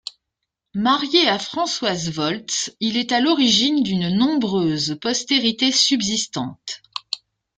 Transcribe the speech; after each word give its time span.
Marié 0.73 1.27
à 1.27 1.37
Françoise 1.37 2.09
Voltz, 2.11 2.73
il 2.79 2.97
est 2.97 3.11
à 3.11 3.19
l'origine 3.19 3.83
d'une 3.83 4.09
nombreuse 4.09 4.97
postérité 4.99 5.71
subsistante. 5.71 6.81